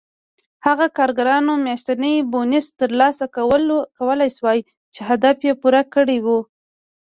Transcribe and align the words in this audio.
هغو 0.65 0.87
کارګرانو 0.97 1.53
میاشتنی 1.65 2.13
بونېس 2.31 2.67
ترلاسه 2.79 3.25
کولای 3.99 4.29
شوای 4.37 4.59
چې 4.93 4.99
هدف 5.09 5.37
یې 5.47 5.53
پوره 5.61 5.81
کړی 5.93 6.17
و 6.21 6.27